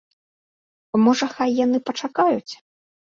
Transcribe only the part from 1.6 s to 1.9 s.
яны